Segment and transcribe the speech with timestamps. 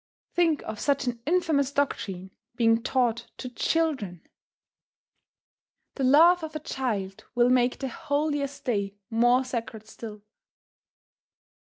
[0.33, 4.27] Think of such an infamous doctrine being taught to children!
[5.93, 10.23] The laugh of a child will make the holiest day more sacred still.